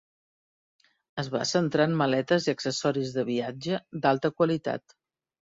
Es 1.23 1.29
van 1.35 1.45
centrar 1.49 1.87
en 1.89 1.93
maletes 1.99 2.49
i 2.49 2.55
accessoris 2.57 3.13
de 3.19 3.27
viatge 3.29 3.83
d'alta 4.07 4.35
qualitat. 4.39 4.99